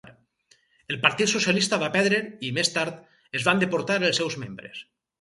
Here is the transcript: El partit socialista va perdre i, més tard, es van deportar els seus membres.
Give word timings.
El 0.93 0.97
partit 1.03 1.31
socialista 1.33 1.79
va 1.85 1.91
perdre 1.97 2.23
i, 2.49 2.51
més 2.61 2.75
tard, 2.81 3.07
es 3.41 3.49
van 3.53 3.65
deportar 3.67 4.03
els 4.13 4.23
seus 4.25 4.43
membres. 4.47 4.87